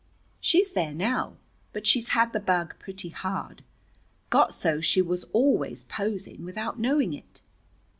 [0.39, 1.37] She's there now.
[1.73, 3.61] But she's had the bug pretty hard.
[4.31, 7.41] Got so she was always posing, without knowing it."